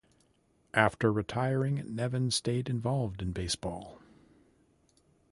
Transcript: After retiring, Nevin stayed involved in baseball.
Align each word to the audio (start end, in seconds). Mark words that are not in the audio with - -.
After 0.73 1.11
retiring, 1.13 1.83
Nevin 1.95 2.31
stayed 2.31 2.71
involved 2.71 3.21
in 3.21 3.33
baseball. 3.33 3.99